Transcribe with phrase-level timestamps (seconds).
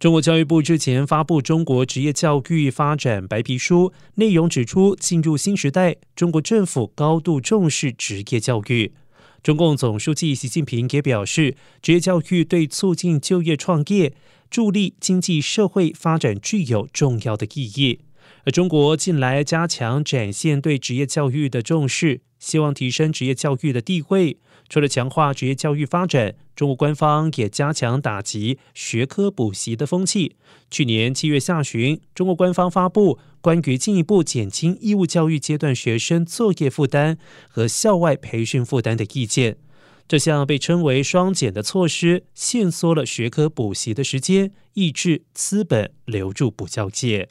[0.00, 8.94] 中国教育部之前发布《中国职业教育发展白皮书》，内容指出，进入新时代，中国政府高度重视职业教育。
[9.42, 14.14] 中共总书记习近平也表示，职业教育对促进就业创业、
[14.48, 18.00] 助力经济社会发展具有重要的意义。
[18.44, 24.38] 而中国近来加强展现对职业教育的重视，希望提升职业教育的地位。
[24.68, 30.36] 除了强化职业教育发展，中国官方也加强打击学科补习的风气。
[30.70, 39.56] 去年七月下旬，中国官方发布关于进一步减轻义务教育阶段学生作业负担和校外培训负担的意见。
[40.06, 47.28] 这项被称为“双减”的措施，限缩了学科补习的时间，抑制资本流入补教界。